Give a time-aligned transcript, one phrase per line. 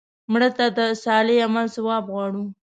[0.31, 2.43] مړه ته د صالح عمل ثواب غواړو